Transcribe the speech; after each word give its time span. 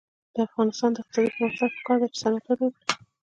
د 0.33 0.35
افغانستان 0.47 0.89
د 0.93 0.97
اقتصادي 1.01 1.29
پرمختګ 1.35 1.61
لپاره 1.71 1.73
پکار 1.77 1.97
ده 2.01 2.07
چې 2.13 2.17
صنعت 2.23 2.43
وده 2.47 2.63
وکړي. 2.65 2.93